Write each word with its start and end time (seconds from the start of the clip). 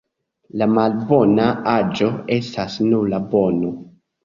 La 0.61 0.67
malbona 0.71 1.51
aĵo 1.75 2.09
estas 2.39 2.81
nura 2.89 3.23
bono. 3.37 3.73